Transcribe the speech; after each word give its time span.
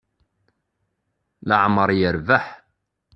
Leɛmer 1.47 1.89
yerbeḥ. 1.99 2.45